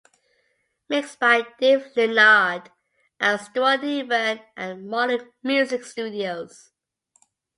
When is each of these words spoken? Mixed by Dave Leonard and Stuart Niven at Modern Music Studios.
Mixed 0.89 1.19
by 1.19 1.43
Dave 1.59 1.91
Leonard 1.95 2.71
and 3.19 3.39
Stuart 3.39 3.83
Niven 3.83 4.39
at 4.57 4.79
Modern 4.79 5.31
Music 5.43 5.83
Studios. 5.85 6.71